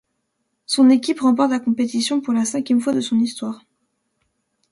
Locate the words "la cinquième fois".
2.33-2.91